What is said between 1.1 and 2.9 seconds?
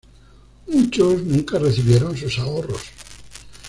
nunca recibieron sus ahorros.